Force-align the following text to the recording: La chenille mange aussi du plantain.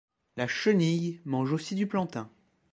La 0.35 0.47
chenille 0.47 1.21
mange 1.25 1.53
aussi 1.53 1.75
du 1.75 1.85
plantain. 1.85 2.27